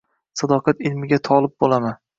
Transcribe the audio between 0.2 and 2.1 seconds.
Sadoqat ilmiga tolib bo‘laman